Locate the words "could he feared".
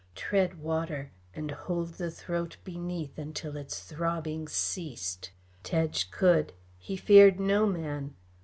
6.09-7.39